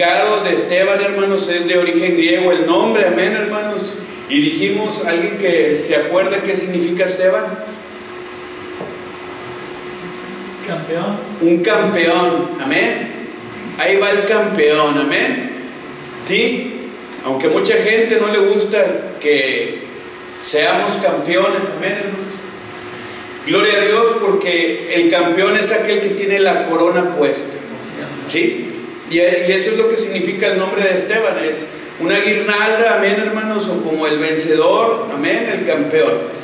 [0.00, 3.94] significado de Esteban, hermanos, es de origen griego el nombre, amén, hermanos.
[4.30, 7.44] Y dijimos, ¿alguien que se acuerde qué significa Esteban?
[10.66, 11.18] Campeón.
[11.42, 13.12] Un campeón, amén.
[13.78, 15.50] Ahí va el campeón, amén.
[16.26, 16.88] ¿Sí?
[17.26, 18.82] Aunque mucha gente no le gusta
[19.20, 19.82] que
[20.46, 22.30] seamos campeones, amén, hermanos.
[23.46, 27.58] Gloria a Dios porque el campeón es aquel que tiene la corona puesta.
[28.28, 28.79] ¿Sí?
[29.10, 31.38] Y, y eso es lo que significa el nombre de Esteban.
[31.44, 31.66] Es
[32.00, 36.40] una guirnalda, amén, hermanos, o como el vencedor, amén, el campeón.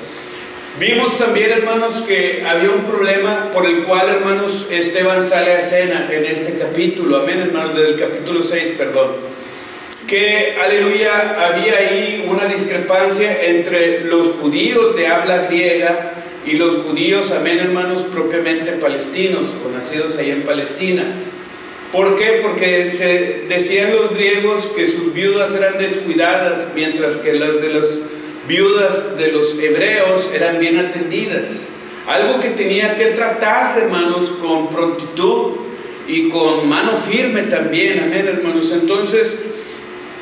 [0.78, 6.06] Vimos también, hermanos, que había un problema por el cual, hermanos, Esteban sale a escena
[6.12, 9.12] en este capítulo, amén, hermanos, desde el capítulo 6, perdón.
[10.06, 16.12] Que, aleluya, había ahí una discrepancia entre los judíos de habla griega
[16.44, 21.04] y los judíos, amén, hermanos, propiamente palestinos, o nacidos ahí en Palestina.
[21.92, 22.40] ¿Por qué?
[22.42, 28.00] Porque se decían los griegos que sus viudas eran descuidadas, mientras que las de los
[28.48, 31.68] viudas de los hebreos eran bien atendidas.
[32.06, 35.52] Algo que tenía que tratarse, hermanos, con prontitud
[36.06, 38.72] y con mano firme también, amén, hermanos.
[38.72, 39.40] Entonces,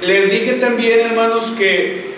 [0.00, 2.14] les dije también, hermanos, que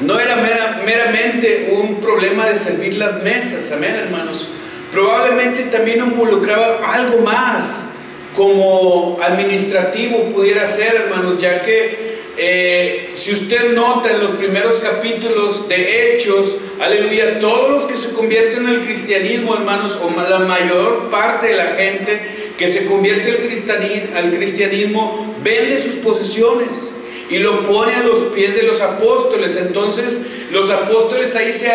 [0.00, 0.36] no era
[0.84, 4.48] meramente un problema de servir las mesas, amén, hermanos.
[4.90, 7.89] Probablemente también involucraba algo más,
[8.36, 15.68] como administrativo pudiera ser, hermanos, ya que eh, si usted nota en los primeros capítulos
[15.68, 21.48] de Hechos, aleluya, todos los que se convierten al cristianismo, hermanos, o la mayor parte
[21.48, 22.20] de la gente
[22.56, 26.92] que se convierte al cristianismo, al cristianismo vende sus posesiones
[27.28, 29.56] y lo pone a los pies de los apóstoles.
[29.56, 31.68] Entonces, los apóstoles ahí se,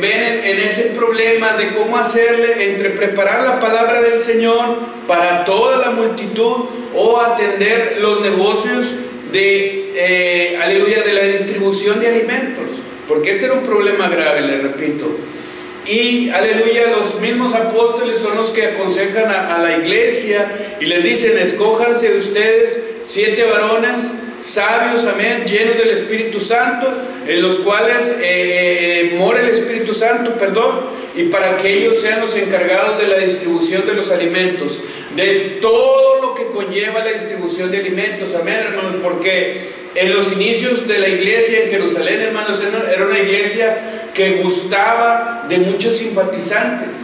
[0.00, 5.78] ven en, ese problema de cómo hacerle entre preparar la palabra del Señor para toda
[5.78, 8.94] la multitud o atender los negocios
[9.32, 12.66] de, eh, aleluya, de la distribución de alimentos,
[13.06, 15.06] porque este era un problema grave, le repito.
[15.88, 21.38] Y, aleluya, los mismos apóstoles son los que aconsejan a, la iglesia y le dicen,
[21.38, 26.86] escójanse de ustedes siete varones sabios, amén, llenos del Espíritu Santo,
[27.26, 30.80] en los cuales eh, eh, mora el Espíritu Santo, perdón,
[31.16, 34.80] y para que ellos sean los encargados de la distribución de los alimentos,
[35.16, 39.58] de todo lo que conlleva la distribución de alimentos, amén, hermanos, porque
[39.94, 45.58] en los inicios de la iglesia en Jerusalén, hermanos, era una iglesia que gustaba de
[45.58, 46.96] muchos simpatizantes,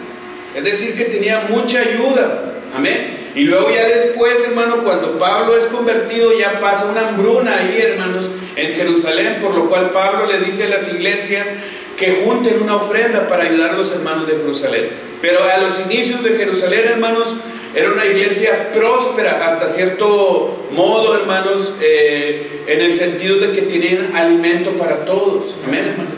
[0.55, 3.25] es decir, que tenía mucha ayuda, amén.
[3.35, 8.27] Y luego ya después, hermano, cuando Pablo es convertido, ya pasa una hambruna ahí, hermanos,
[8.55, 11.49] en Jerusalén, por lo cual Pablo le dice a las iglesias
[11.97, 14.89] que junten una ofrenda para ayudar a los hermanos de Jerusalén.
[15.21, 17.35] Pero a los inicios de Jerusalén, hermanos,
[17.75, 24.15] era una iglesia próspera hasta cierto modo, hermanos, eh, en el sentido de que tenían
[24.15, 25.57] alimento para todos.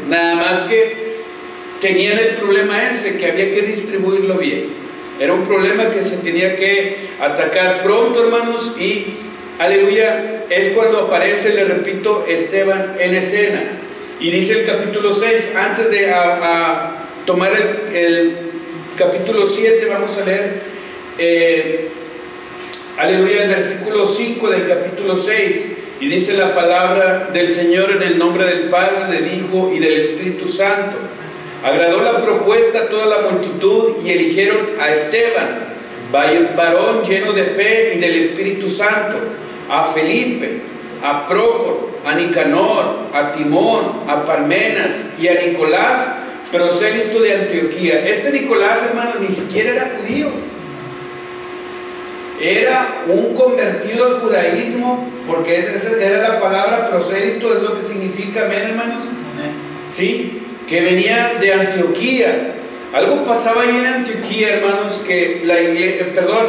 [0.08, 1.06] Nada más que
[1.80, 4.66] tenían el problema ese, que había que distribuirlo bien.
[5.18, 9.06] Era un problema que se tenía que atacar pronto, hermanos, y
[9.58, 13.62] aleluya, es cuando aparece, le repito, Esteban en escena.
[14.18, 16.10] Y dice el capítulo 6, antes de
[17.26, 17.52] tomar
[17.92, 18.36] el,
[18.96, 20.62] capítulo 7, vamos a leer,
[21.18, 21.88] eh,
[22.96, 25.72] aleluya, el versículo 5 del capítulo 6.
[26.00, 29.94] Y dice la palabra del Señor en el nombre del Padre, del Hijo y del
[29.94, 30.96] Espíritu Santo.
[31.62, 35.74] Agradó la propuesta a toda la multitud y eligieron a Esteban,
[36.10, 39.18] varón lleno de fe y del Espíritu Santo,
[39.68, 40.60] a Felipe,
[41.02, 46.06] a Prócoro, a Nicanor, a Timón, a Parmenas y a Nicolás,
[46.52, 48.08] prosélito de Antioquía.
[48.08, 50.28] Este Nicolás, hermano, ni siquiera era judío.
[52.40, 58.44] Era un convertido al judaísmo, porque esa era la palabra prosélito, es lo que significa,
[58.44, 59.02] amén, hermanos.
[59.90, 62.54] Sí, que venía de Antioquía.
[62.92, 66.46] Algo pasaba ahí en Antioquía, hermanos, que la iglesia, perdón,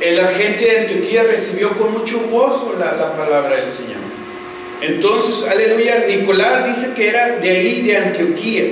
[0.00, 4.09] la gente de Antioquía recibió con mucho gozo la, la palabra del Señor.
[4.80, 8.64] Entonces, aleluya, Nicolás dice que era de ahí, de Antioquía,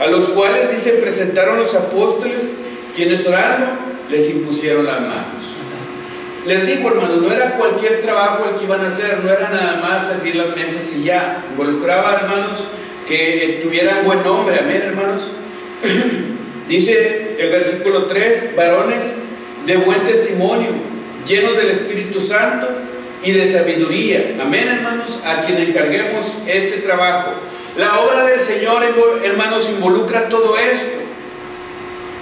[0.00, 2.54] a los cuales, dice, presentaron los apóstoles,
[2.96, 3.66] quienes orando
[4.10, 5.52] les impusieron las manos.
[6.46, 9.76] Les digo, hermanos, no era cualquier trabajo el que iban a hacer, no era nada
[9.80, 11.44] más servir las mesas y ya.
[11.52, 12.64] Involucraba, hermanos,
[13.06, 15.28] que tuvieran buen nombre, amén hermanos.
[16.68, 19.22] Dice el versículo 3, varones
[19.66, 20.70] de buen testimonio,
[21.26, 22.68] llenos del Espíritu Santo
[23.24, 27.32] y de sabiduría, amén hermanos, a quien encarguemos este trabajo.
[27.76, 28.82] La obra del Señor,
[29.24, 30.98] hermanos, involucra todo esto.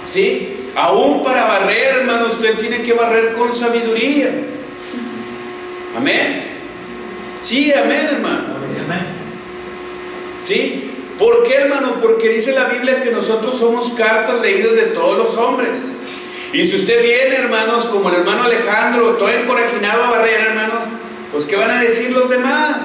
[0.07, 0.69] ¿Sí?
[0.75, 4.31] Aún para barrer, hermanos, usted tiene que barrer con sabiduría.
[5.95, 6.51] Amén.
[7.43, 8.55] Sí, amén, hermano.
[8.85, 9.05] Amén.
[10.45, 10.91] ¿Sí?
[11.19, 11.97] ¿Por qué, hermano?
[12.01, 15.97] Porque dice la Biblia que nosotros somos cartas leídas de todos los hombres.
[16.53, 20.83] Y si usted viene, hermanos, como el hermano Alejandro, todo encorajinado a barrera, hermanos,
[21.31, 22.77] pues ¿qué van a decir los demás?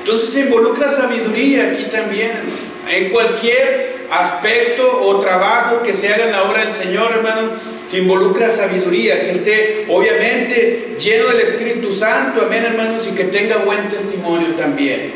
[0.00, 2.74] Entonces se involucra sabiduría aquí también, hermano.
[2.88, 7.50] En cualquier aspecto o trabajo que se haga en la obra del Señor, hermano,
[7.90, 13.56] que involucra sabiduría, que esté obviamente lleno del Espíritu Santo, amén, hermanos, y que tenga
[13.58, 15.12] buen testimonio también.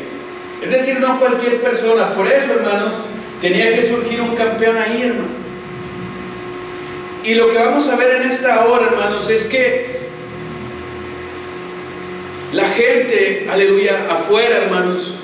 [0.61, 2.13] Es decir, no cualquier persona.
[2.13, 2.95] Por eso, hermanos,
[3.41, 5.38] tenía que surgir un campeón ahí, hermano.
[7.23, 9.99] Y lo que vamos a ver en esta hora, hermanos, es que
[12.53, 15.15] la gente, aleluya, afuera, hermanos,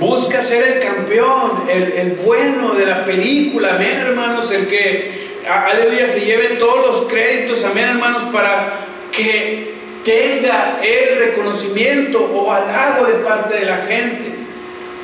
[0.00, 6.08] busca ser el campeón, el, el bueno de la película, amén, hermanos, el que, aleluya,
[6.08, 8.72] se lleve todos los créditos, amén, hermanos, para
[9.12, 14.32] que tenga el reconocimiento o halago de parte de la gente.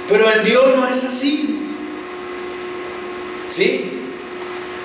[0.08, 1.60] Pero en Dios no es así.
[3.50, 3.93] ¿Sí?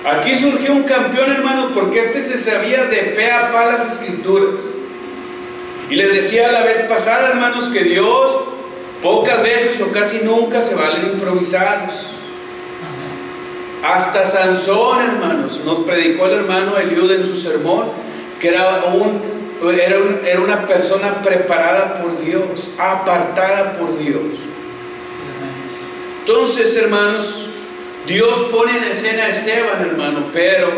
[0.04, 4.60] Aquí surgió un campeón, hermano, porque este se sabía de pe a pa las escrituras.
[5.90, 8.36] Y les decía la vez pasada, hermanos, que Dios
[9.02, 12.14] pocas veces o casi nunca se vale de improvisados.
[13.82, 17.86] Hasta Sansón, hermanos, nos predicó el hermano Eliud en su sermón,
[18.38, 19.20] que era, un,
[19.70, 24.22] era, un, era una persona preparada por Dios, apartada por Dios.
[26.20, 27.48] Entonces, hermanos,
[28.06, 30.68] Dios pone en escena a Esteban, hermano, pero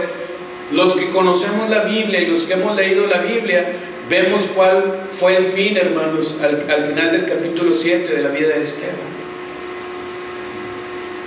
[0.72, 3.72] los que conocemos la Biblia y los que hemos leído la Biblia,
[4.08, 8.48] vemos cuál fue el fin, hermanos, al, al final del capítulo 7 de la vida
[8.48, 9.12] de Esteban.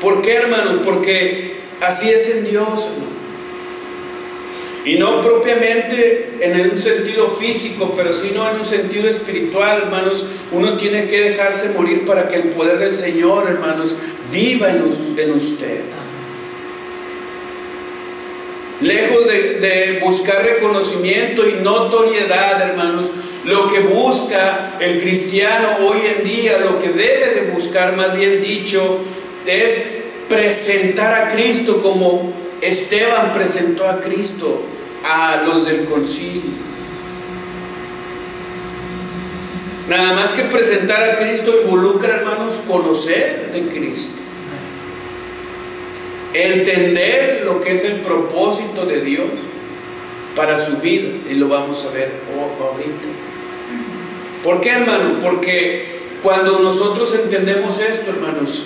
[0.02, 0.82] ¿Por qué, hermanos?
[0.84, 3.25] Porque así es en Dios, hermano.
[4.86, 10.28] Y no propiamente en un sentido físico, pero sino en un sentido espiritual, hermanos.
[10.52, 13.96] Uno tiene que dejarse morir para que el poder del Señor, hermanos,
[14.32, 14.84] viva en,
[15.32, 15.82] usted.
[18.82, 23.10] Lejos de, de, buscar reconocimiento y notoriedad, hermanos,
[23.44, 28.40] lo que busca el cristiano hoy en día, lo que debe de buscar, más bien
[28.40, 29.00] dicho,
[29.48, 29.82] es
[30.30, 34.75] presentar a Cristo como Esteban presentó a Cristo
[35.06, 36.66] a los del concilio.
[39.88, 44.22] Nada más que presentar a Cristo involucra, hermanos, conocer de Cristo.
[46.34, 49.28] Entender lo que es el propósito de Dios
[50.36, 51.10] para su vida.
[51.30, 53.08] Y lo vamos a ver ahorita.
[54.44, 55.20] ¿Por qué, hermano?
[55.22, 58.64] Porque cuando nosotros entendemos esto, hermanos,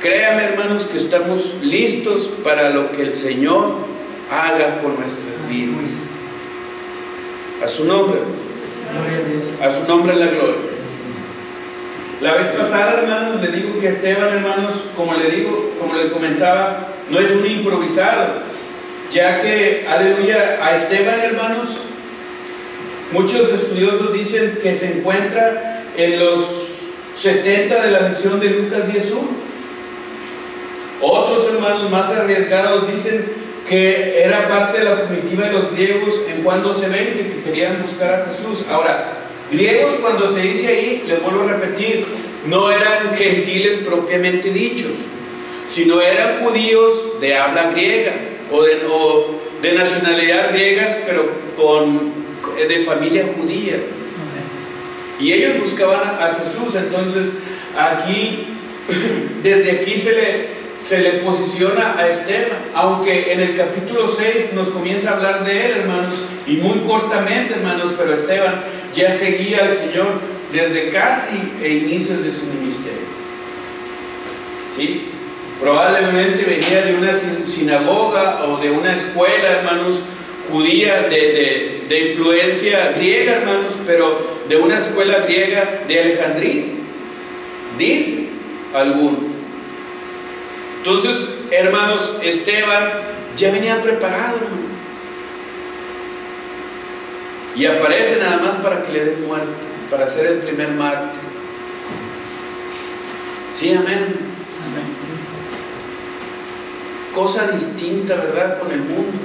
[0.00, 3.93] créame, hermanos, que estamos listos para lo que el Señor
[4.30, 5.90] haga con nuestras vidas.
[7.62, 8.20] A su nombre.
[9.62, 10.74] A su nombre la gloria.
[12.20, 16.88] La vez pasada, hermanos, le digo que Esteban, hermanos, como le digo, como le comentaba,
[17.10, 18.42] no es un improvisado,
[19.12, 21.78] ya que, aleluya, a Esteban, hermanos,
[23.12, 26.40] muchos estudiosos dicen que se encuentra en los
[27.16, 29.18] 70 de la misión de Lucas 10.1.
[31.00, 36.42] Otros hermanos más arriesgados dicen que era parte de la comitiva de los griegos en
[36.42, 38.66] cuando se ven que querían buscar a Jesús.
[38.70, 39.12] Ahora,
[39.50, 42.04] griegos cuando se dice ahí, les vuelvo a repetir,
[42.46, 44.92] no eran gentiles propiamente dichos,
[45.70, 48.12] sino eran judíos de habla griega
[48.52, 52.12] o de, o de nacionalidad griegas, pero con,
[52.56, 53.76] de familia judía.
[55.18, 57.34] Y ellos buscaban a Jesús, entonces
[57.78, 58.46] aquí,
[59.42, 64.68] desde aquí se le se le posiciona a Esteban, aunque en el capítulo 6 nos
[64.68, 68.62] comienza a hablar de él, hermanos, y muy cortamente, hermanos, pero Esteban
[68.94, 70.08] ya seguía al Señor
[70.52, 73.00] desde casi el inicio de su ministerio.
[74.76, 75.06] ¿Sí?
[75.58, 80.00] Probablemente venía de una sinagoga o de una escuela, hermanos,
[80.52, 84.18] judía de, de, influencia griega, hermanos, pero
[84.50, 86.64] de una escuela griega de Alejandría.
[87.78, 88.26] Dice
[88.74, 89.33] algunos.
[90.84, 92.90] Entonces, hermanos, Esteban
[93.38, 94.64] ya venía preparado, hermano.
[97.56, 99.48] Y aparece nada más para que le den muerte,
[99.90, 101.20] para ser el primer mártir.
[103.58, 103.86] Sí, amén.
[103.86, 105.08] amén sí.
[107.14, 108.58] Cosa distinta, ¿verdad?
[108.58, 109.18] Con el mundo.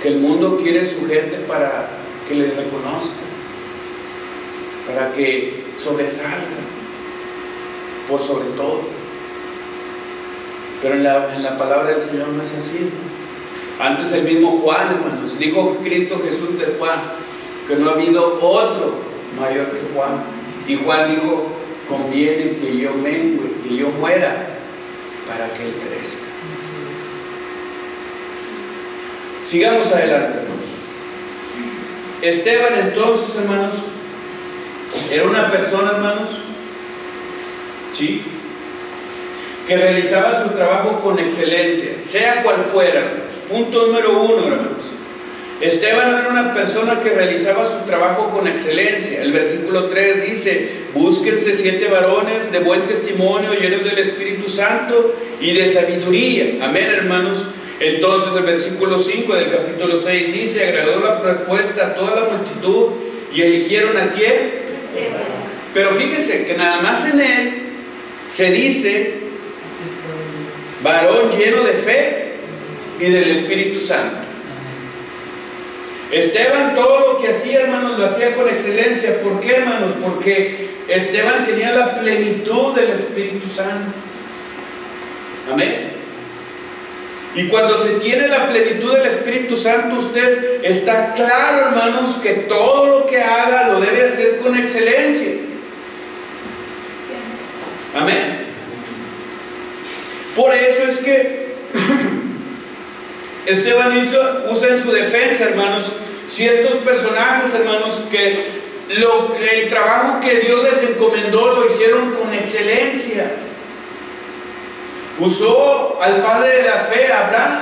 [0.00, 1.88] Que el mundo quiere su gente para
[2.28, 3.22] que le reconozca,
[4.86, 6.60] para que sobresalga
[8.08, 8.99] por sobre todo.
[10.82, 12.90] Pero en la, en la, palabra del Señor no es así.
[13.78, 17.00] Antes el mismo Juan, hermanos, dijo Cristo Jesús de Juan,
[17.68, 18.94] que no ha habido otro
[19.38, 20.22] mayor que Juan.
[20.66, 21.46] Y Juan dijo,
[21.88, 24.58] conviene que yo mengue, que yo muera,
[25.28, 26.24] para que Él crezca.
[29.42, 30.38] Sigamos adelante.
[32.22, 33.74] Esteban entonces, hermanos,
[35.10, 36.28] era una persona, hermanos,
[37.94, 38.22] ¿sí?
[39.70, 43.04] Que realizaba su trabajo con excelencia, sea cual fuera.
[43.48, 44.82] Punto número uno, hermanos.
[45.60, 49.22] Esteban era una persona que realizaba su trabajo con excelencia.
[49.22, 55.52] El versículo 3 dice, búsquense siete varones de buen testimonio, llenos del Espíritu Santo y
[55.52, 56.66] de sabiduría.
[56.66, 57.44] Amén, hermanos.
[57.78, 62.86] Entonces el versículo 5 del capítulo 6 dice, agradó la propuesta a toda la multitud
[63.32, 64.50] y eligieron a quién?
[65.72, 67.52] Pero fíjense que nada más en él
[68.28, 69.19] se dice,
[70.82, 72.32] varón lleno de fe
[72.98, 74.18] y del Espíritu Santo.
[76.10, 79.20] Esteban todo lo que hacía, hermanos, lo hacía con excelencia.
[79.22, 79.92] ¿Por qué, hermanos?
[80.02, 83.92] Porque Esteban tenía la plenitud del Espíritu Santo.
[85.52, 85.90] Amén.
[87.34, 92.86] Y cuando se tiene la plenitud del Espíritu Santo, usted está claro, hermanos, que todo
[92.86, 95.34] lo que haga lo debe hacer con excelencia.
[97.94, 98.39] Amén.
[100.36, 101.50] Por eso es que
[103.46, 105.92] Esteban usa en su defensa, hermanos,
[106.28, 113.32] ciertos personajes, hermanos, que el trabajo que Dios les encomendó lo hicieron con excelencia.
[115.18, 117.60] Usó al padre de la fe, Abraham,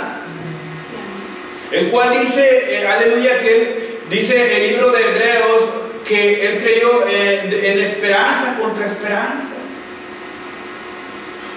[1.73, 5.65] el cual dice, eh, aleluya, que él dice en el libro de Hebreos
[6.07, 9.57] que él creyó en esperanza contra esperanza.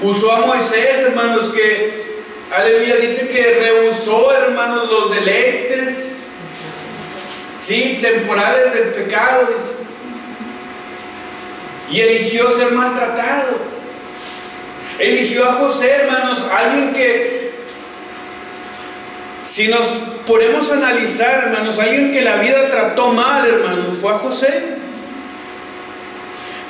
[0.01, 6.29] Usó a Moisés, hermanos, que, aleluya, dice que rehusó, hermanos, los deleites,
[7.62, 9.50] sí, temporales del pecado,
[11.91, 13.58] y eligió ser maltratado.
[14.98, 17.51] Eligió a José, hermanos, alguien que,
[19.46, 19.86] si nos
[20.25, 24.80] ponemos a analizar, hermanos, alguien que la vida trató mal, hermanos, fue a José.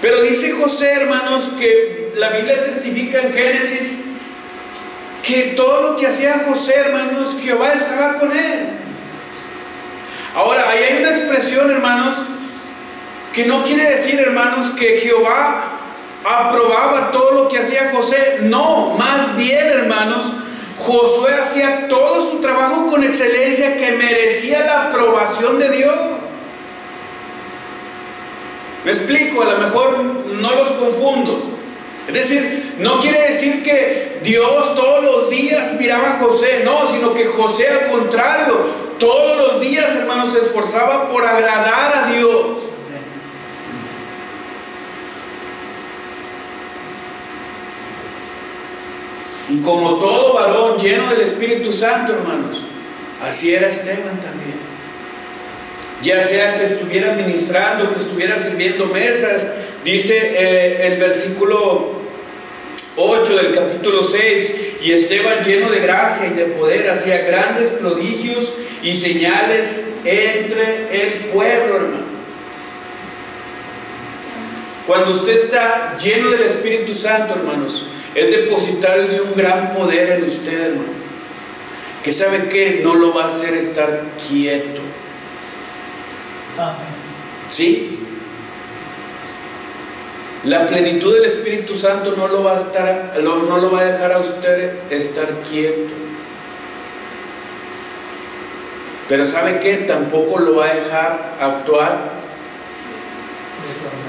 [0.01, 4.05] Pero dice José, hermanos, que la Biblia testifica en Génesis
[5.23, 8.69] que todo lo que hacía José, hermanos, Jehová estaba con él.
[10.35, 12.17] Ahora, ahí hay una expresión, hermanos,
[13.33, 15.79] que no quiere decir, hermanos, que Jehová
[16.23, 18.39] aprobaba todo lo que hacía José.
[18.43, 20.31] No, más bien, hermanos,
[20.77, 25.95] Josué hacía todo su trabajo con excelencia que merecía la aprobación de Dios.
[28.83, 31.43] Me explico, a lo mejor no los confundo.
[32.07, 37.13] Es decir, no quiere decir que Dios todos los días miraba a José, no, sino
[37.13, 38.57] que José al contrario,
[38.99, 42.57] todos los días, hermanos, se esforzaba por agradar a Dios.
[49.49, 52.63] Y como todo varón lleno del Espíritu Santo, hermanos,
[53.21, 54.60] así era Esteban también.
[56.01, 59.47] Ya sea que estuviera ministrando, que estuviera sirviendo mesas,
[59.83, 62.01] dice eh, el versículo
[62.95, 68.55] 8 del capítulo 6, y Esteban lleno de gracia y de poder hacía grandes prodigios
[68.81, 72.11] y señales entre el pueblo, hermano.
[74.87, 80.23] Cuando usted está lleno del Espíritu Santo, hermanos, es depositar de un gran poder en
[80.23, 81.01] usted, hermano.
[82.03, 84.81] Que sabe que no lo va a hacer estar quieto.
[86.57, 87.01] Amén.
[87.49, 87.99] ¿Sí?
[90.43, 93.85] La plenitud del Espíritu Santo no lo va a estar, no, no lo va a
[93.85, 95.93] dejar a usted estar quieto.
[99.07, 99.75] Pero ¿sabe qué?
[99.77, 102.11] Tampoco lo va a dejar actuar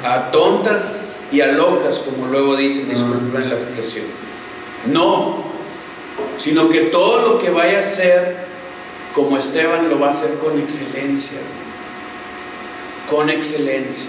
[0.05, 4.07] a tontas y a locas, como luego dicen, disculpen la expresión.
[4.87, 5.45] No,
[6.39, 8.47] sino que todo lo que vaya a hacer,
[9.15, 11.41] como Esteban, lo va a hacer con excelencia.
[13.13, 14.09] Con excelencia.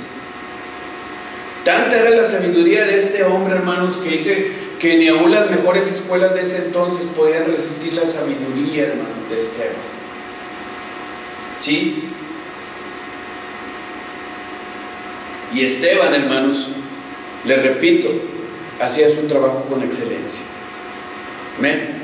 [1.65, 5.87] Tanta era la sabiduría de este hombre, hermanos, que dice que ni aún las mejores
[5.87, 9.75] escuelas de ese entonces podían resistir la sabiduría, hermanos, de Esteban.
[11.59, 12.11] ¿Sí?
[15.53, 16.69] Y Esteban, hermanos,
[17.43, 18.09] le repito,
[18.79, 20.45] hacía su trabajo con excelencia.
[21.59, 22.03] Amén.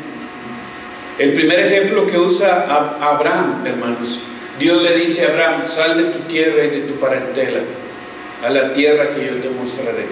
[1.18, 2.66] El primer ejemplo que usa
[3.00, 4.20] Abraham, hermanos,
[4.60, 7.62] Dios le dice a Abraham, sal de tu tierra y de tu parentela
[8.46, 10.06] a la tierra que yo te mostraré.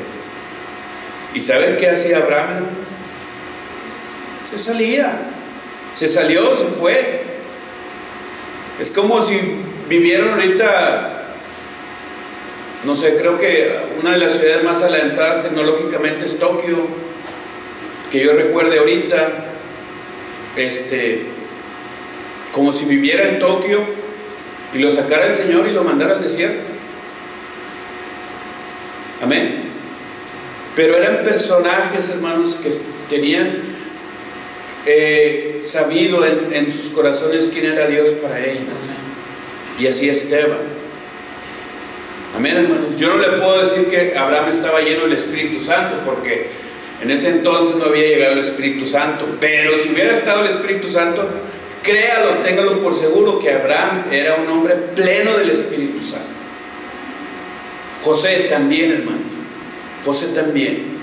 [1.33, 2.65] ¿Y saben qué hacía Abraham?
[4.49, 5.13] Se salía,
[5.93, 7.23] se salió, se fue.
[8.79, 9.37] Es como si
[9.89, 11.17] vivieran ahorita
[12.83, 16.87] no sé, creo que una de las ciudades más adelantadas tecnológicamente es Tokio,
[18.11, 19.45] que yo recuerde ahorita,
[20.55, 21.23] este,
[22.53, 23.79] como si viviera en Tokio
[24.73, 26.63] y lo sacara el Señor y lo mandara al desierto.
[29.21, 29.63] Amén.
[30.75, 32.71] Pero eran personajes, hermanos, que
[33.09, 33.61] tenían
[34.85, 38.63] eh, sabido en, sus corazones quién era Dios para ellos.
[39.79, 40.59] Y así Esteban.
[42.35, 42.97] Amén, hermanos.
[42.97, 46.47] Yo no le puedo decir que Abraham estaba lleno del Espíritu Santo, porque
[47.01, 49.25] en ese entonces no había llegado el Espíritu Santo.
[49.39, 51.27] Pero si hubiera estado el Espíritu Santo,
[51.83, 56.27] créalo, téngalo por seguro que Abraham era un hombre pleno del Espíritu Santo.
[58.03, 59.19] José también, hermano.
[60.05, 60.97] José también.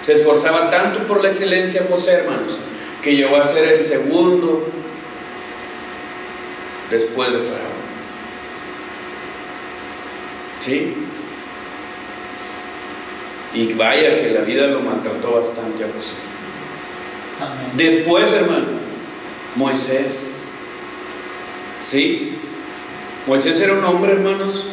[0.00, 2.58] Se esforzaba tanto por la excelencia José, hermanos,
[3.02, 4.66] que llegó a ser el segundo
[6.90, 7.84] después de Faraón.
[10.60, 10.94] ¿Sí?
[13.54, 16.14] Y vaya que la vida lo maltrató bastante a José.
[17.76, 18.83] Después, hermano,
[19.56, 20.34] Moisés.
[21.82, 22.38] ¿Sí?
[23.26, 24.64] Moisés era un hombre, hermanos,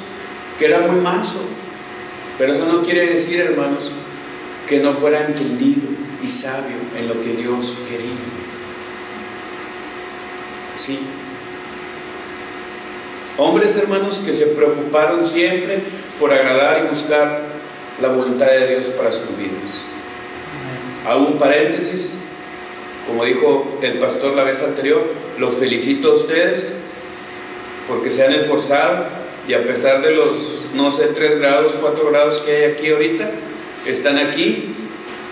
[0.58, 1.44] que era muy manso.
[2.38, 3.92] Pero eso no quiere decir, hermanos,
[4.68, 5.90] que no fuera entendido
[6.24, 8.12] y sabio en lo que Dios quería.
[10.78, 11.00] ¿Sí?
[13.38, 15.82] Hombres, hermanos, que se preocuparon siempre
[16.20, 17.42] por agradar y buscar
[18.02, 19.86] la voluntad de Dios para sus vidas.
[21.08, 22.18] Hago un paréntesis,
[23.12, 25.04] como dijo el pastor la vez anterior,
[25.38, 26.76] los felicito a ustedes
[27.86, 29.06] porque se han esforzado
[29.50, 30.38] y a pesar de los,
[30.76, 33.30] no sé, 3 grados, 4 grados que hay aquí ahorita,
[33.86, 34.76] están aquí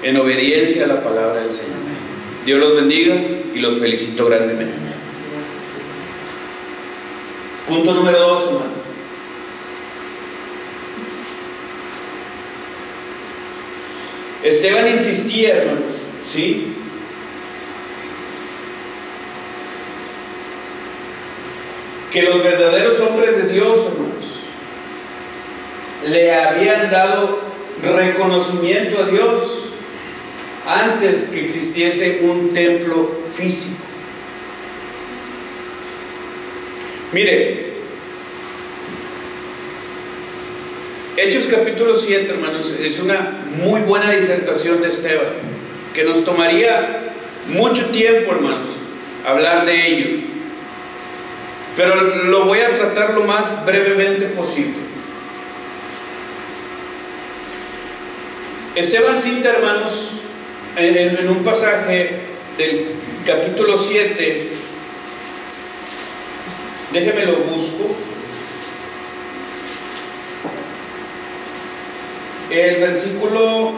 [0.04, 1.78] en obediencia a la palabra del Señor.
[2.46, 3.16] Dios los bendiga
[3.56, 4.74] y los felicito grandemente.
[7.66, 8.72] Punto número 2, hermano.
[14.44, 15.94] Esteban insistía, hermanos,
[16.26, 16.74] ¿sí?
[22.12, 24.40] Que los verdaderos hombres de Dios, hermanos,
[26.10, 27.40] le habían dado
[27.84, 29.66] reconocimiento a Dios
[30.66, 33.84] antes que existiese un templo físico.
[37.12, 37.70] Mire,
[41.18, 45.34] Hechos capítulo 7, hermanos, es una muy buena disertación de Esteban,
[45.94, 47.14] que nos tomaría
[47.50, 48.70] mucho tiempo, hermanos,
[49.26, 50.29] hablar de ello.
[51.80, 54.80] Pero lo voy a tratar lo más brevemente posible.
[58.76, 60.16] Esteban cita, hermanos,
[60.76, 62.20] en, un pasaje
[62.58, 62.86] del
[63.26, 64.50] capítulo 7,
[66.92, 67.96] déjeme lo busco.
[72.52, 73.72] El versículo.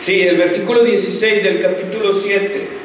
[0.00, 2.79] Sí, el versículo 16 del capítulo 7.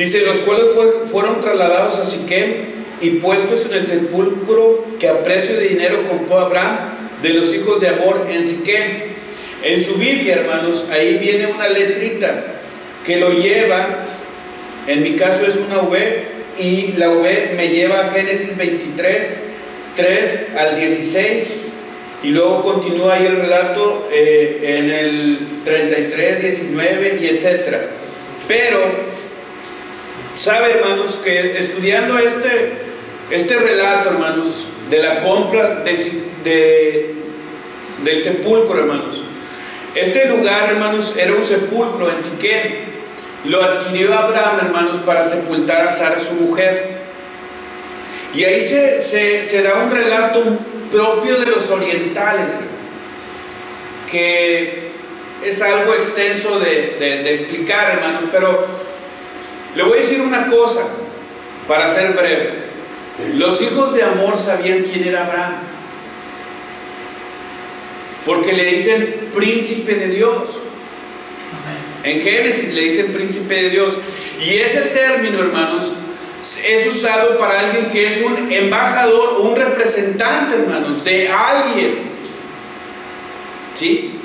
[0.00, 2.54] Dice: Los cuales fue- fueron trasladados a Siquem
[3.02, 6.78] y puestos en el sepulcro que a precio de dinero compró Abraham
[7.22, 9.10] de los hijos de Amor en Siquem.
[9.62, 12.44] En su Biblia, hermanos, ahí viene una letrita
[13.04, 14.06] que lo lleva,
[14.86, 16.22] en mi caso es una V,
[16.58, 19.40] y la V me lleva a Génesis 23,
[19.96, 21.60] 3 al 16,
[22.22, 27.86] y luego continúa ahí el relato eh, en el 33, 19 y etcétera.
[28.48, 28.80] Pero,
[30.40, 32.72] sabe hermanos, que estudiando este,
[33.30, 37.14] este relato, hermanos, de la compra de- de-
[38.04, 39.22] del sepulcro, hermanos,
[39.94, 42.90] este lugar, hermanos, era un sepulcro en Siquem.
[43.44, 47.00] Lo adquirió Abraham, hermanos, para sepultar a Sara, su mujer.
[48.34, 50.42] Y ahí se, se- da un relato
[50.92, 52.50] propio de los orientales,
[54.10, 54.90] que
[55.44, 58.66] es algo extenso de- de explicar, hermanos, pero
[59.76, 60.82] le voy a decir una cosa,
[61.68, 62.70] para ser breve.
[63.34, 65.54] Los hijos de Amor sabían quién era Abraham,
[68.26, 70.50] porque le dicen príncipe de Dios.
[72.02, 73.98] En Génesis le dicen príncipe de Dios.
[74.40, 75.92] Y ese término, hermanos,
[76.66, 81.98] es usado para alguien que es un embajador un representante, hermanos, de alguien.
[83.74, 84.19] ¿Sí?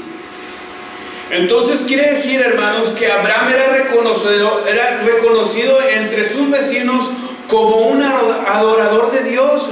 [1.31, 7.09] Entonces quiere decir, hermanos, que Abraham era reconocido, era reconocido entre sus vecinos
[7.47, 9.71] como un adorador de Dios.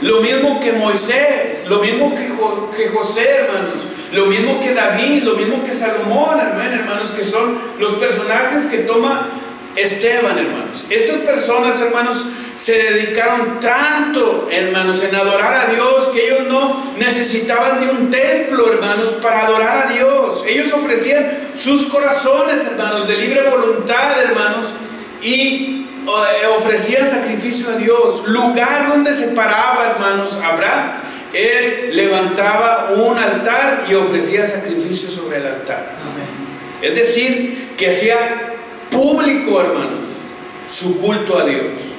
[0.00, 3.80] Lo mismo que Moisés, lo mismo que, que José, hermanos.
[4.12, 9.28] Lo mismo que David, lo mismo que Salomón, hermanos, que son los personajes que toma
[9.76, 10.84] Esteban, hermanos.
[10.88, 12.24] Estas personas, hermanos,
[12.58, 18.72] se dedicaron tanto, hermanos, en adorar a Dios que ellos no necesitaban de un templo,
[18.72, 20.44] hermanos, para adorar a Dios.
[20.44, 24.66] Ellos ofrecían sus corazones, hermanos, de libre voluntad, hermanos,
[25.22, 28.26] y eh, ofrecían sacrificio a Dios.
[28.26, 30.94] Lugar donde se paraba, hermanos, Abraham,
[31.32, 35.92] él levantaba un altar y ofrecía sacrificio sobre el altar.
[36.82, 38.16] Es decir, que hacía
[38.90, 40.08] público, hermanos,
[40.68, 41.97] su culto a Dios.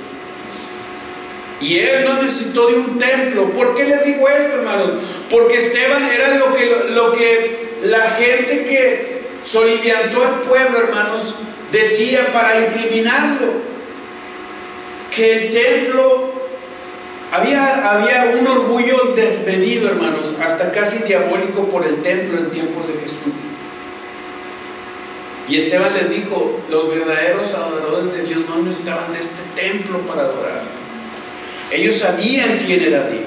[1.61, 3.51] Y él no necesitó de un templo.
[3.51, 4.91] ¿Por qué le digo esto, hermanos?
[5.29, 6.53] Porque Esteban era lo
[7.13, 11.35] que, la gente que soliviantó al pueblo, hermanos,
[11.71, 13.69] decía para incriminarlo.
[15.13, 16.31] Que el templo
[17.31, 22.93] había, había un orgullo desmedido, hermanos, hasta casi diabólico por el templo en tiempos de
[23.01, 23.33] Jesús.
[25.49, 30.21] Y Esteban les dijo, los verdaderos adoradores de Dios no necesitaban de este templo para
[30.21, 30.78] adorar.
[31.71, 33.23] Ellos sabían quién era Dios.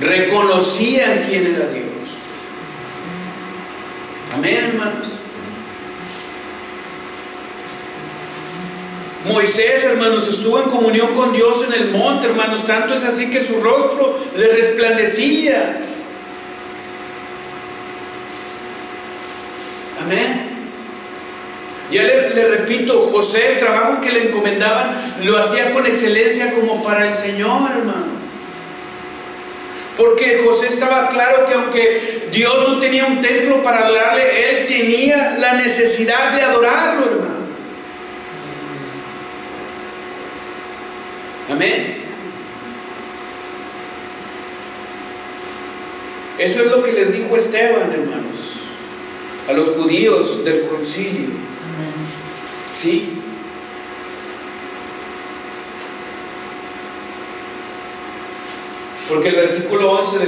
[0.00, 1.86] Reconocían quién era Dios.
[4.34, 5.06] Amén, hermanos.
[9.26, 12.66] Moisés, hermanos, estuvo en comunión con Dios en el monte, hermanos.
[12.66, 15.80] Tanto es así que su rostro le resplandecía.
[20.00, 20.45] Amén.
[21.90, 27.06] Ya le, repito, José, el trabajo que le encomendaban, lo hacía con excelencia como para
[27.08, 28.16] el Señor, hermano.
[29.96, 35.36] Porque José estaba claro que aunque Dios no tenía un templo para adorarle, él tenía
[35.38, 37.36] la necesidad de adorarlo, hermano.
[41.50, 42.06] Amén.
[46.38, 48.55] Eso es lo que les dijo Esteban, hermanos,
[49.48, 51.28] a los judíos del concilio.
[52.74, 53.22] ¿Sí?
[59.08, 60.18] Porque el versículo 11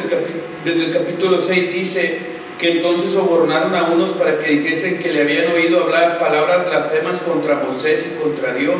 [0.65, 2.21] del, capítulo 6 dice
[2.59, 7.19] que entonces sobornaron a unos para que dijesen que le habían oído hablar palabras blasfemas
[7.19, 8.77] contra Moisés y contra Dios.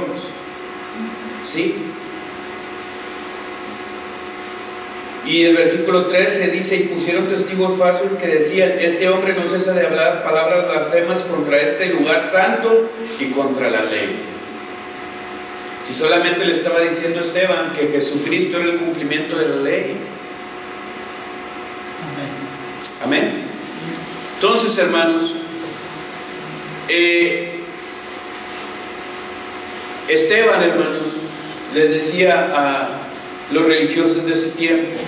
[1.45, 1.88] ¿Sí?
[5.29, 9.75] Y el versículo 13 dice, y pusieron testigos falsos que decían, este hombre no cesa
[9.75, 14.21] de hablar palabras blasfemas contra este lugar santo y contra la ley.
[15.87, 19.97] Si solamente le estaba diciendo Esteban que Jesucristo era el cumplimiento de la ley.
[23.05, 23.25] Amén.
[23.25, 23.33] Amén.
[24.37, 25.35] Entonces, hermanos,
[26.89, 27.61] eh,
[30.09, 31.07] Esteban, hermanos,
[31.75, 32.89] les decía a
[33.53, 34.99] los religiosos de ese tiempo,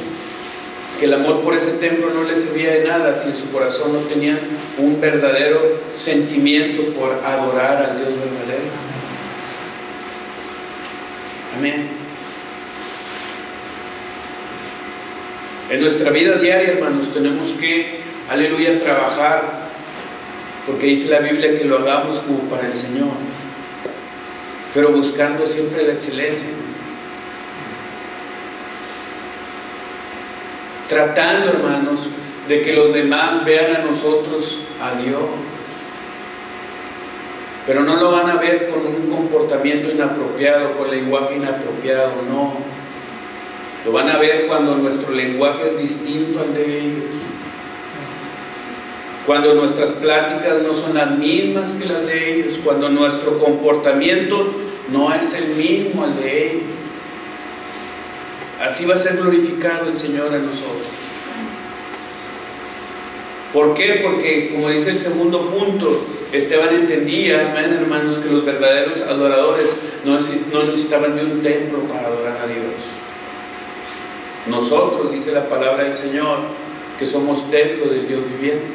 [1.01, 3.95] que el amor por ese templo no le servía de nada si en su corazón
[3.95, 4.39] no tenían
[4.77, 8.69] un verdadero sentimiento por adorar al Dios verdadero.
[11.57, 11.89] Amén.
[15.71, 19.71] En nuestra vida diaria, hermanos, tenemos que, aleluya, trabajar,
[20.67, 23.09] porque dice la Biblia que lo hagamos como para el Señor,
[24.75, 26.51] pero buscando siempre la excelencia.
[30.91, 32.09] Tratando, hermanos,
[32.49, 35.23] de que los demás vean a nosotros a Dios.
[37.67, 42.57] Pero no lo van a ver con un comportamiento inapropiado, con lenguaje inapropiado, no.
[43.87, 47.15] Lo van a ver cuando nuestro lenguaje es distinto al de ellos.
[49.27, 52.59] Cuando nuestras pláticas no son las mismas que las de ellos.
[52.65, 54.53] Cuando nuestro comportamiento
[54.91, 56.80] no es el mismo al de ellos.
[58.61, 60.87] Así va a ser glorificado el Señor en nosotros.
[63.53, 64.01] ¿Por qué?
[64.05, 70.19] Porque, como dice el segundo punto, Esteban entendía, hermanos, que los verdaderos adoradores no
[70.65, 72.75] necesitaban de un templo para adorar a Dios.
[74.47, 76.39] Nosotros, dice la palabra del Señor,
[76.99, 78.67] que somos templo del Dios viviente.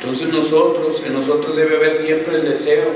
[0.00, 2.86] Entonces nosotros, en nosotros debe haber siempre el deseo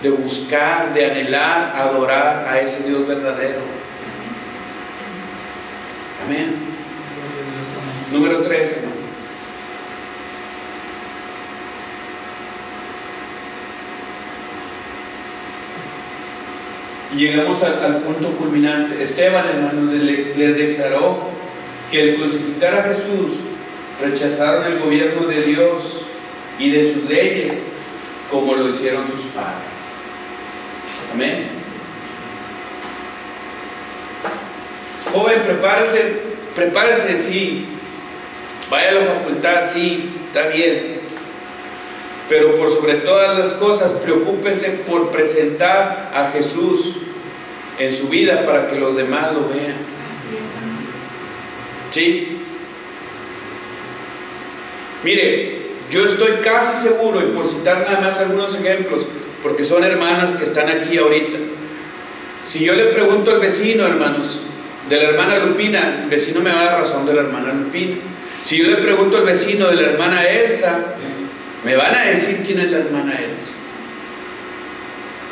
[0.00, 3.81] de buscar, de anhelar, adorar a ese Dios verdadero.
[8.12, 9.02] Número 3, hermano.
[17.16, 19.02] Llegamos al, punto culminante.
[19.02, 21.18] Esteban, hermano, le, le declaró
[21.90, 23.40] que el crucificar a Jesús
[24.00, 26.06] rechazaron el gobierno de Dios
[26.58, 27.64] y de sus leyes
[28.30, 29.82] como lo hicieron sus padres.
[31.12, 31.62] Amén.
[35.12, 36.21] Joven, prepárese,
[36.54, 37.66] prepárese sí.
[38.70, 41.00] Vaya a la facultad, sí, está bien.
[42.28, 46.96] Pero por sobre todas las cosas, preocúpese por presentar a Jesús
[47.78, 49.76] en su vida para que los demás lo vean.
[51.90, 52.38] ¿Sí?
[55.04, 59.02] Mire, yo estoy casi seguro, y por citar nada más algunos ejemplos,
[59.42, 61.38] porque son hermanas que están aquí ahorita.
[62.46, 64.40] Si yo le pregunto al vecino, hermanos,
[64.88, 67.96] de la hermana Lupina, el vecino me va a dar razón de la hermana Lupina.
[68.44, 70.96] Si yo le pregunto al vecino de la hermana Elsa,
[71.64, 73.58] me van a decir quién es la hermana Elsa.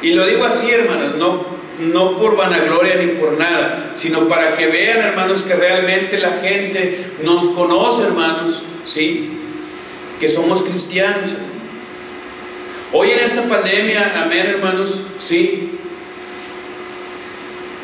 [0.03, 1.45] Y lo digo así, hermanos, no,
[1.81, 6.99] no por vanagloria ni por nada, sino para que vean, hermanos, que realmente la gente
[7.23, 9.31] nos conoce, hermanos, ¿sí?
[10.19, 11.33] Que somos cristianos.
[12.93, 15.73] Hoy en esta pandemia, amén, hermanos, ¿sí?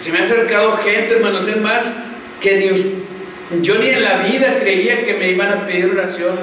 [0.06, 1.96] Se me ha acercado gente, hermanos, es más
[2.40, 2.78] que Dios.
[3.60, 6.38] Yo ni en la vida creía que me iban a pedir oración.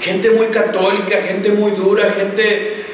[0.00, 2.86] Gente muy católica, gente muy dura, gente,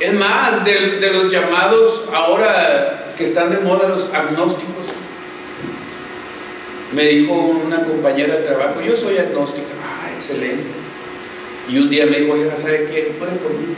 [0.00, 4.86] es más, de, los llamados ahora que están de moda, los agnósticos.
[6.94, 9.68] Me dijo una compañera de trabajo, yo soy agnóstica.
[9.84, 10.64] Ah, excelente.
[11.68, 13.14] Y un día me dijo, ¿sabe qué?
[13.18, 13.74] Puede por mí.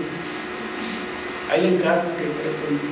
[1.50, 2.91] Ahí le encargo que puede por mí.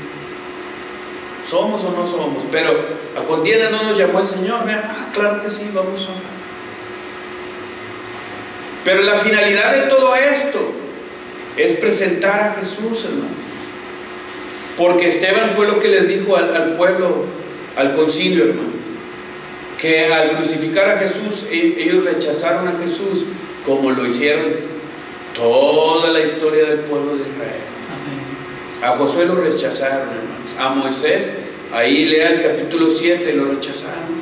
[1.50, 2.44] ¿Somos o no somos?
[2.52, 2.70] Pero
[3.18, 4.60] a contienda no nos llamó el Señor.
[4.68, 6.40] Ah, claro que sí, vamos a orar.
[8.84, 10.60] Pero la finalidad de todo esto
[11.56, 13.34] es presentar a Jesús, hermano.
[14.76, 17.24] Porque Esteban fue lo que les dijo al, al pueblo,
[17.76, 18.70] al concilio, hermano.
[19.76, 23.24] Que al crucificar a Jesús, e, ellos rechazaron a Jesús
[23.66, 24.44] como lo hicieron
[25.34, 27.60] toda la historia del pueblo de Israel.
[28.82, 30.39] A Josué lo rechazaron, hermanos.
[30.58, 31.32] A Moisés,
[31.72, 34.20] ahí lea el capítulo 7, lo rechazaron.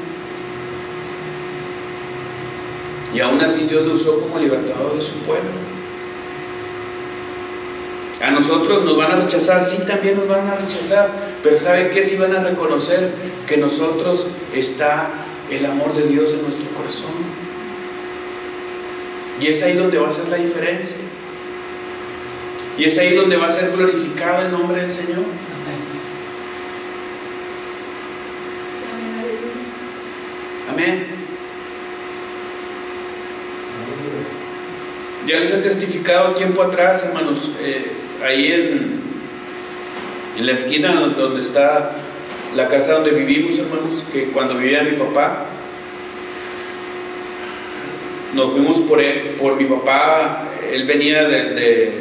[3.15, 5.51] Y aún así Dios lo usó como libertador de su pueblo.
[8.21, 11.09] A nosotros nos van a rechazar, sí, también nos van a rechazar,
[11.43, 12.03] pero ¿sabe qué?
[12.03, 13.13] Si van a reconocer
[13.47, 15.09] que nosotros está
[15.51, 17.13] el amor de Dios en nuestro corazón.
[19.41, 20.99] Y es ahí donde va a ser la diferencia.
[22.77, 25.25] Y es ahí donde va a ser glorificado el nombre del Señor.
[30.79, 31.07] Amén.
[35.27, 37.91] Ya les he testificado tiempo atrás, hermanos, eh,
[38.25, 39.01] ahí en,
[40.39, 41.97] en la esquina donde está
[42.55, 45.47] la casa donde vivimos, hermanos, que cuando vivía mi papá,
[48.35, 51.93] nos fuimos por, él, por mi papá, él venía de,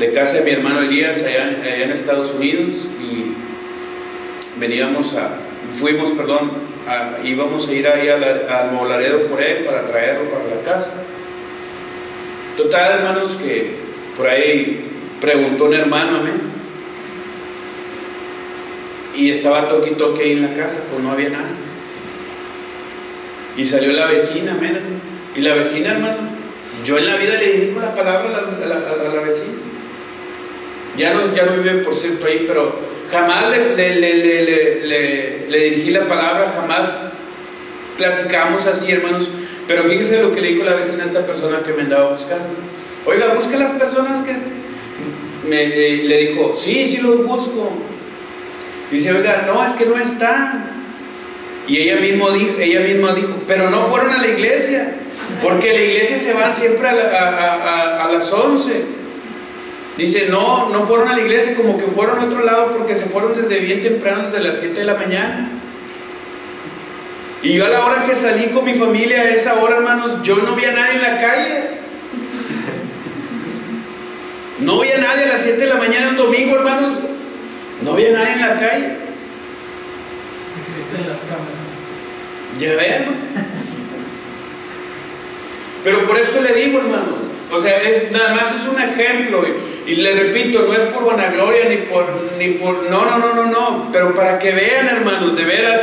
[0.00, 5.38] de, casa de mi hermano Elías allá, allá, en Estados Unidos y veníamos a,
[5.74, 10.62] fuimos, perdón, a, íbamos a ir ahí al Molaredo por él para traerlo para la
[10.62, 10.94] casa.
[12.56, 13.76] Total, hermanos, que
[14.16, 14.84] por ahí
[15.20, 16.40] preguntó un hermano, amén.
[19.14, 21.50] Y estaba toque y toque ahí en la casa, pues no había nada.
[23.56, 24.80] Y salió la vecina, amén.
[25.36, 26.16] Y la vecina, hermano,
[26.84, 29.54] yo en la vida le digo la palabra a la, a la, a la vecina.
[30.96, 32.74] Ya no, ya no vive, por cierto, ahí, pero
[33.10, 36.98] jamás le, le, le, le, dirigí la palabra, jamás
[37.96, 39.28] platicamos así, hermanos.
[39.66, 42.46] Pero fíjese lo que le dijo la vecina a esta persona que me andaba buscando.
[43.04, 44.34] Oiga, busque las personas que...
[45.48, 47.72] Me, eh, le dijo, sí, sí los busco.
[48.90, 50.78] Dice, oiga, no, es que no están.
[51.66, 54.94] Y ella, mismo dijo, ella misma dijo, pero no fueron a la iglesia.
[55.42, 58.97] Porque la iglesia se van siempre a, a las 11.
[59.98, 63.06] Dice, no, no fueron a la iglesia, como que fueron a otro lado porque se
[63.06, 65.50] fueron desde bien temprano, desde las 7 de la mañana.
[67.42, 70.36] Y yo a la hora que salí con mi familia, a esa hora, hermanos, yo
[70.36, 71.64] no vi a nadie en la calle.
[74.60, 76.94] No vi a nadie a las 7 de la mañana un domingo, hermanos.
[77.82, 78.96] No vi a nadie en la calle.
[80.62, 81.58] Existen las cámaras.
[82.56, 83.16] Ya ven.
[85.82, 87.37] Pero por esto le digo, hermano.
[87.50, 89.44] O sea, es, nada más es un ejemplo.
[89.86, 92.04] Y, le repito, no es por vanagloria ni por,
[92.38, 92.90] ni por.
[92.90, 93.88] No, no, no, no, no.
[93.92, 95.82] Pero para que vean, hermanos, de veras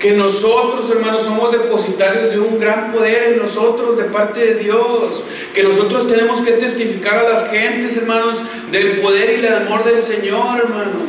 [0.00, 5.24] que nosotros, hermanos, somos depositarios de un gran poder en nosotros de parte de Dios,
[5.54, 10.02] que nosotros tenemos que testificar a las gentes, hermanos, del poder y el amor del
[10.02, 11.02] Señor, hermanos.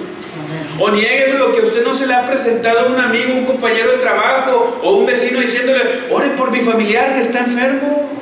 [0.79, 3.93] O niegue lo que usted no se le ha presentado a un amigo, un compañero
[3.93, 5.81] de trabajo o un vecino diciéndole,
[6.11, 8.16] ore por mi familiar que está enfermo.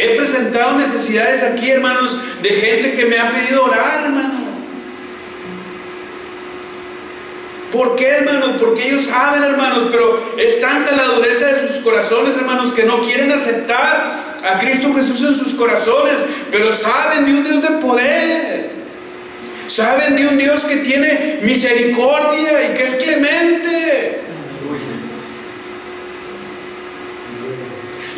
[0.00, 4.42] He presentado necesidades aquí, hermanos, de gente que me ha pedido orar, hermanos.
[7.72, 8.50] ¿Por qué, hermanos?
[8.60, 13.02] Porque ellos saben, hermanos, pero es tanta la dureza de sus corazones, hermanos, que no
[13.02, 18.70] quieren aceptar a Cristo Jesús en sus corazones, pero saben de un Dios de poder.
[19.66, 24.20] Saben de un Dios que tiene misericordia y que es clemente.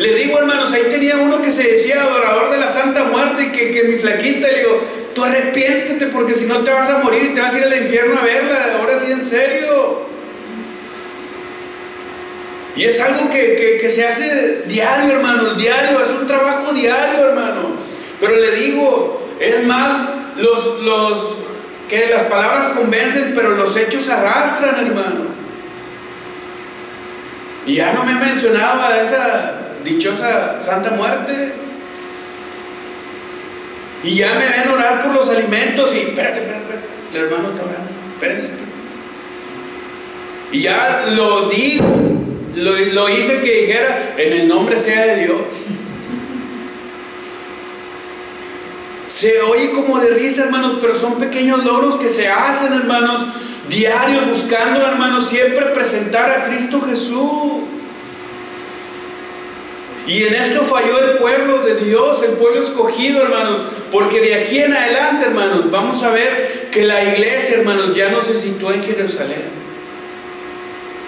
[0.00, 3.74] Le digo, hermanos, ahí tenía uno que se decía adorador de la Santa Muerte que,
[3.74, 4.82] que mi flaquita, le digo,
[5.14, 7.82] tú arrepiéntete porque si no te vas a morir y te vas a ir al
[7.82, 10.06] infierno a verla, ahora sí en serio.
[12.76, 17.72] Y es algo que, que se hace diario, hermanos, diario, es un trabajo diario, hermano.
[18.20, 21.34] Pero le digo, es mal, los, los,
[21.90, 25.26] que las palabras convencen, pero los hechos arrastran, hermano.
[27.66, 31.52] Y ya no me ha mencionado a esa dichosa Santa Muerte.
[34.02, 36.86] Y ya me ven orar por los alimentos y espérate, espérate, espérate.
[37.12, 38.50] El hermano está orando, espérate.
[40.52, 41.84] Y ya lo digo,
[42.56, 45.40] lo, lo hice que dijera, en el nombre sea de Dios.
[49.06, 53.26] Se oye como de risa, hermanos, pero son pequeños logros que se hacen, hermanos,
[53.68, 57.69] diario, buscando, hermanos, siempre presentar a Cristo Jesús.
[60.10, 64.58] Y en esto falló el pueblo de Dios, el pueblo escogido, hermanos, porque de aquí
[64.58, 68.82] en adelante, hermanos, vamos a ver que la iglesia, hermanos, ya no se situó en
[68.82, 69.44] Jerusalén.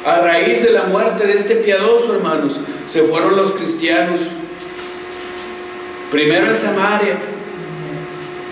[0.07, 4.21] A raíz de la muerte de este piadoso, hermanos, se fueron los cristianos.
[6.13, 7.19] Primero en Samaria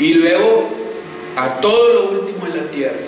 [0.01, 0.69] y luego
[1.37, 2.99] a todo lo último en la tierra.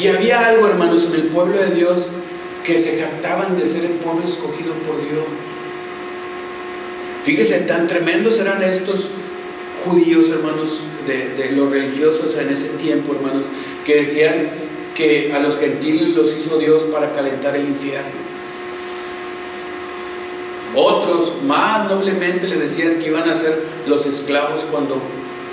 [0.00, 2.06] Y había algo, hermanos, en el pueblo de Dios
[2.64, 5.24] que se jactaban de ser el pueblo escogido por Dios.
[7.24, 9.08] Fíjese, tan tremendos eran estos
[9.84, 13.46] judíos, hermanos, de, los religiosos en ese tiempo, hermanos,
[13.84, 14.50] que decían
[14.94, 18.28] que a los gentiles los hizo Dios para calentar el infierno.
[20.74, 25.00] Otros más noblemente le decían que iban a ser los esclavos cuando,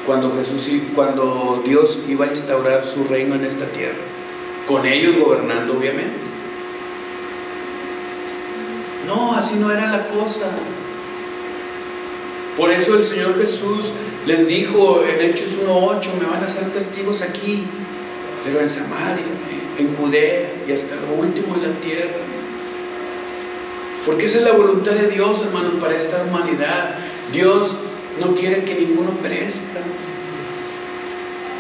[0.06, 3.96] cuando Jesús cuando Dios iba a instaurar su reino en esta tierra,
[4.68, 6.35] con ellos gobernando obviamente.
[9.06, 10.46] No, así no era la cosa.
[12.58, 13.92] Por eso el Señor Jesús
[14.26, 17.64] les dijo en Hechos 1.8, me van a ser testigos aquí,
[18.44, 19.26] pero en Samaria,
[19.78, 22.16] en Judea y hasta lo último de la tierra.
[24.06, 26.96] Porque esa es la voluntad de Dios, hermanos, para esta humanidad.
[27.34, 27.78] Dios
[28.20, 29.80] no quiere que ninguno perezca,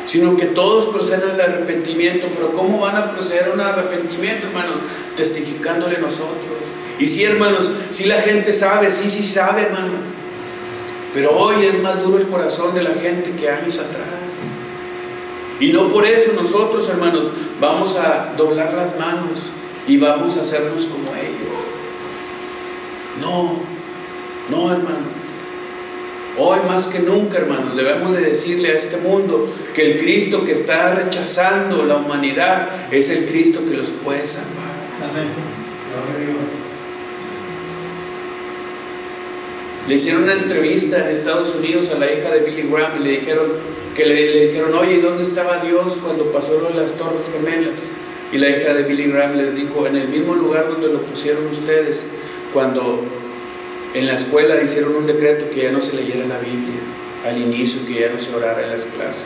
[0.05, 2.27] sino que todos procedan al arrepentimiento.
[2.33, 4.75] Pero ¿cómo van a proceder a un arrepentimiento, hermanos?
[5.17, 6.55] Testificándole nosotros.
[6.99, 9.93] Y sí, hermanos, si la gente sabe, sí, sí sabe, hermano.
[11.13, 14.25] Pero hoy es más duro el corazón de la gente que años atrás.
[15.59, 17.27] Y no por eso nosotros, hermanos,
[17.59, 19.39] vamos a doblar las manos
[19.87, 21.55] y vamos a hacernos como ellos.
[23.21, 23.59] No,
[24.49, 25.15] no, hermano.
[26.37, 30.51] Hoy más que nunca, hermanos, debemos de decirle a este mundo que el Cristo que
[30.51, 34.75] está rechazando la humanidad es el Cristo que los puede salvar.
[35.09, 35.64] Amén.
[39.87, 43.11] Le hicieron una entrevista en Estados Unidos a la hija de Billy Graham y le
[43.19, 43.51] dijeron
[43.95, 47.89] que le, dijeron, oye, ¿dónde estaba Dios cuando pasó las Torres Gemelas?
[48.31, 51.45] Y la hija de Billy Graham le dijo, en el mismo lugar donde lo pusieron
[51.47, 52.07] ustedes,
[52.51, 52.99] cuando
[53.93, 56.81] en la escuela hicieron un decreto que ya no se leyera la Biblia,
[57.23, 59.23] al inicio que ya no se orara en las clases.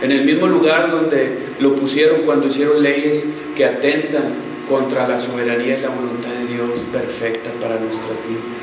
[0.00, 4.34] En el mismo lugar donde lo pusieron cuando hicieron leyes que atentan
[4.68, 8.61] contra la soberanía y la voluntad de Dios perfecta para nuestras vidas.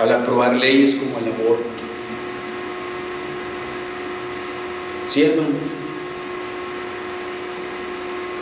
[0.00, 1.64] Al aprobar leyes como el aborto.
[5.10, 5.54] Sí, hermano.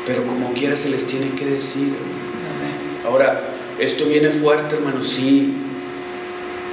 [0.07, 1.95] Pero como quiera se les tiene que decir.
[3.07, 3.41] Ahora,
[3.79, 5.03] esto viene fuerte, hermano.
[5.03, 5.55] Sí,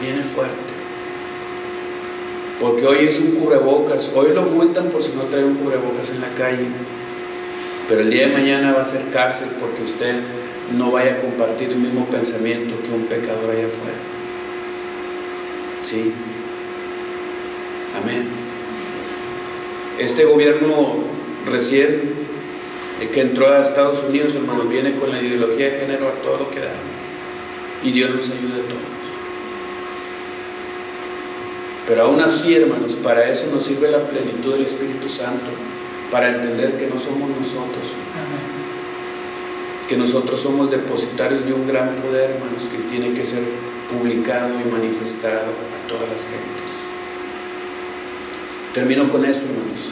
[0.01, 0.55] viene fuerte.
[2.59, 4.09] Porque hoy es un cubrebocas.
[4.15, 6.65] Hoy lo multan por si no trae un cubrebocas en la calle.
[7.88, 10.15] Pero el día de mañana va a ser cárcel porque usted
[10.77, 14.11] no vaya a compartir el mismo pensamiento que un pecador allá afuera.
[15.84, 16.13] Sí.
[18.01, 18.27] Amén.
[19.99, 20.95] Este gobierno
[21.45, 22.21] recién
[23.09, 26.51] que entró a Estados Unidos, hermanos, viene con la ideología de género a todo lo
[26.51, 26.71] que da.
[27.84, 28.91] Y Dios nos ayude a todos.
[31.88, 35.47] Pero aún así, hermanos, para eso nos sirve la plenitud del Espíritu Santo
[36.11, 37.93] para entender que no somos nosotros.
[39.89, 43.43] Que nosotros somos depositarios de un gran poder, hermanos, que tiene que ser
[43.91, 46.89] publicado y manifestado a todas las gentes.
[48.73, 49.91] Termino con esto, hermanos.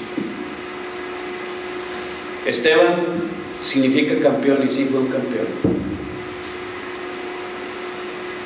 [2.46, 2.96] Esteban
[3.64, 5.48] significa campeón y sí fue un campeón.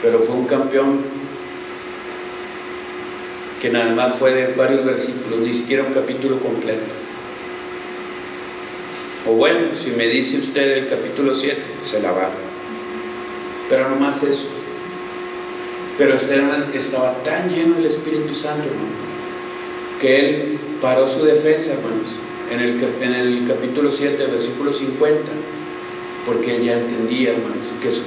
[0.02, 1.02] Pero fue un campeón
[3.62, 6.82] que nada más fue de varios versículos, ni siquiera un capítulo completo.
[9.26, 12.30] O bueno, si me dice usted el capítulo 7, se la va.
[13.70, 14.63] Pero no más eso.
[15.98, 18.96] Pero Esteban estaba tan lleno del Espíritu Santo, hermano,
[20.02, 22.08] que él paró su defensa, hermanos,
[22.52, 25.32] en el, en el capítulo 7, versículo 50,
[26.26, 28.02] porque él ya entendía, hermanos, que su,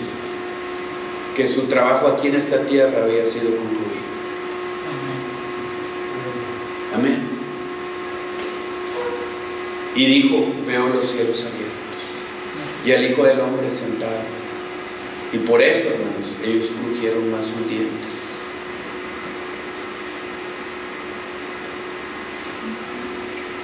[1.36, 4.06] que su trabajo aquí en esta tierra había sido concluido.
[6.94, 7.20] Amén.
[9.94, 11.76] Y dijo, veo los cielos abiertos
[12.86, 14.12] y al Hijo del Hombre sentado.
[15.36, 18.14] Y por eso, hermanos, ellos crujieron más sus dientes.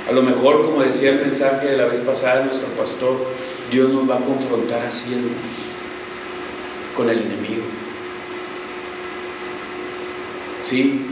[0.06, 3.16] A lo mejor, como decía el mensaje de la vez pasada nuestro pastor,
[3.70, 5.32] Dios nos va a confrontar así, hermanos,
[6.94, 7.64] con el enemigo.
[10.62, 11.06] ¿Sí?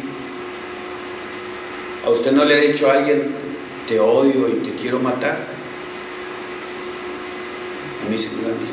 [2.05, 3.35] ¿A usted no le ha dicho a alguien,
[3.89, 5.39] te odio y te quiero matar?
[8.07, 8.70] A mí se me han.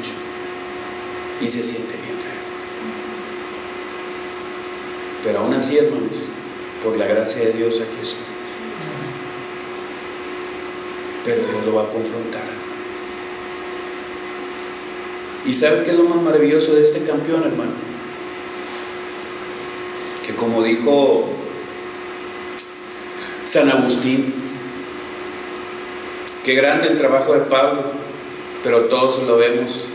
[1.42, 2.42] Y se siente bien feo.
[5.24, 6.14] Pero aún así, hermanos,
[6.84, 8.24] por la gracia de Dios aquí estoy.
[11.26, 12.58] Pero Dios lo va a confrontar.
[15.46, 17.72] ¿Y sabe qué es lo más maravilloso de este campeón, hermano?
[20.26, 21.30] Que como dijo
[23.46, 24.34] San Agustín,
[26.44, 27.84] qué grande el trabajo de Pablo,
[28.62, 29.86] pero todos lo vemos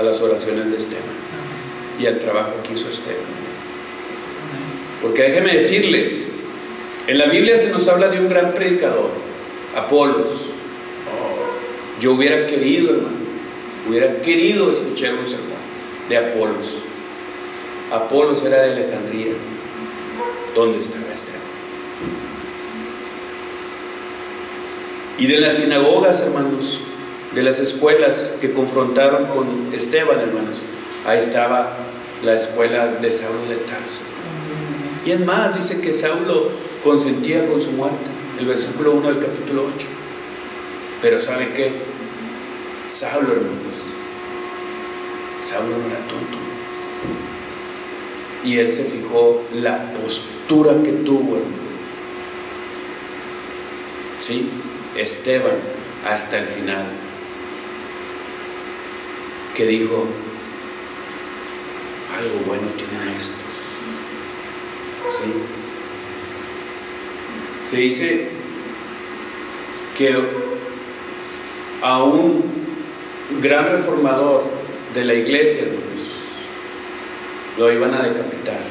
[0.00, 1.04] a las oraciones de Esteban
[1.98, 3.20] y al trabajo que hizo Esteban.
[5.02, 6.24] Porque déjeme decirle,
[7.06, 9.10] en la Biblia se nos habla de un gran predicador,
[9.76, 10.46] Apolos.
[12.00, 13.16] yo hubiera querido, hermano,
[13.88, 15.60] hubiera querido escuchar un sermón
[16.08, 16.78] de Apolos.
[17.92, 19.32] Apolos era de Alejandría.
[20.54, 21.40] ¿Dónde estaba Esteban?
[25.18, 26.80] Y de las sinagogas, hermanos,
[27.34, 30.58] de las escuelas que confrontaron con Esteban, hermanos,
[31.06, 31.76] ahí estaba
[32.24, 34.02] la escuela de Saulo de Tarso.
[35.06, 36.50] Y es más, dice que Saulo
[36.84, 37.96] consentía con su muerte,
[38.38, 39.86] el versículo 1 del capítulo 8.
[41.00, 41.72] Pero ¿sabe qué?
[42.88, 43.74] Saulo, hermanos,
[45.46, 46.38] Saulo no era tonto.
[48.44, 51.60] Y él se fijó la postura que tuvo, hermanos.
[54.20, 54.50] ¿Sí?
[54.96, 55.56] Esteban
[56.06, 56.84] hasta el final,
[59.60, 60.06] que dijo,
[62.16, 63.36] algo bueno tienen estos.
[65.18, 65.32] ¿Sí?
[67.70, 68.30] Se dice
[69.98, 70.16] que
[71.82, 72.42] a un
[73.42, 74.44] gran reformador
[74.94, 76.08] de la iglesia, hermanos,
[77.58, 78.62] lo iban a decapitar.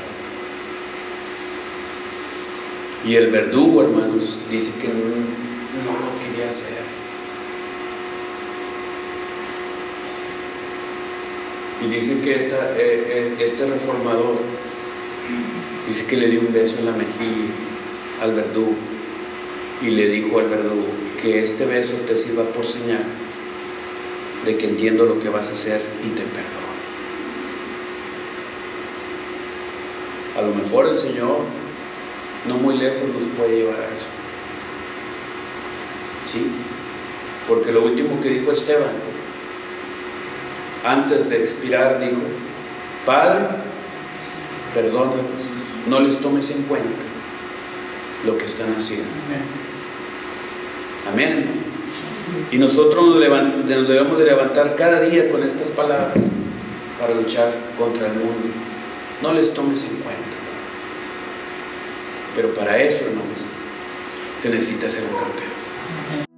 [3.05, 6.88] Y el verdugo, hermanos, dice que no lo quería hacer.
[11.81, 14.37] Y dice que esta, eh, este reformador
[15.87, 17.47] dice que le dio un beso en la mejilla
[18.21, 18.73] al verdugo
[19.81, 20.87] y le dijo al verdugo
[21.21, 23.03] que este beso te sirva por señal
[24.45, 26.69] de que entiendo lo que vas a hacer y te perdono.
[30.37, 31.39] A lo mejor el Señor
[32.47, 34.07] no muy lejos nos puede llevar a eso.
[36.31, 36.47] ¿Sí?
[37.47, 38.91] Porque lo último que dijo Esteban,
[40.83, 42.21] antes de expirar, dijo,
[43.05, 43.45] Padre,
[44.73, 45.13] perdona,
[45.87, 47.03] no les tomes en cuenta
[48.25, 49.07] lo que están haciendo.
[51.11, 51.45] Amén.
[52.51, 56.23] Y nosotros nos, nos debemos de levantar cada día con estas palabras
[56.99, 58.49] para luchar contra el mundo.
[59.21, 60.23] No les tomes en cuenta.
[62.35, 63.25] Pero para eso, hermanos,
[64.37, 66.28] se necesita ser un campeón.